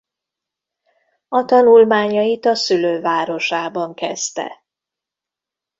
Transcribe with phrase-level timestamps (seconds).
[1.27, 4.63] A tanulmányait a szülővárosában kezdte.